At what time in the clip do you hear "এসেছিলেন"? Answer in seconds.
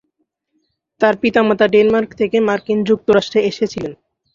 3.49-3.93